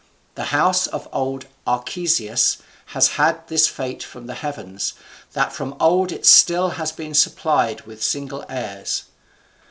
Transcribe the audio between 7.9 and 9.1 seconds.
single heirs.